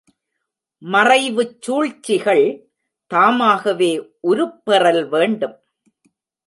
[0.81, 2.45] மறைவுச் சூழ்ச்சிகள்,
[3.11, 3.91] தாமாகவே
[4.23, 5.57] உருப்பெறல் வேண்டும்.